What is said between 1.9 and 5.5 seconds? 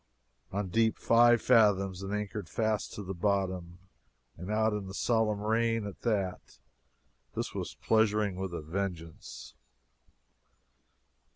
and anchored fast to the bottom. And out in the solemn